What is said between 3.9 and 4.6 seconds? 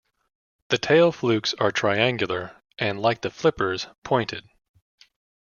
pointed.